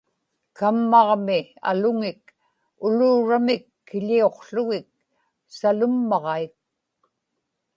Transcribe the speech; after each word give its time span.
kammagmi 0.57 1.39
aluŋik 1.69 2.21
uluuramik 2.85 3.65
kiḷiuqługik 3.87 4.87
salummaġaik 5.57 6.55